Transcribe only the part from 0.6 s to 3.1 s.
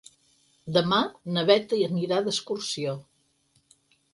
Demà na Bet anirà d'excursió.